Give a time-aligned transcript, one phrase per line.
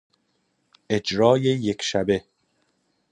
[0.89, 2.23] اجرای یکشبه